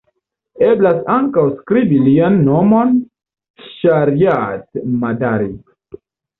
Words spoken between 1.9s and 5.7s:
lian nomon Ŝariat-Madari.